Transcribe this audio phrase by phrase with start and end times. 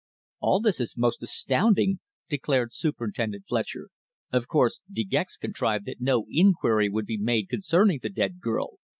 [0.39, 3.89] "All this is most astounding," declared Superintendent Fletcher.
[4.33, 8.79] "Of course, De Gex contrived that no inquiry would be made concerning the dead girl.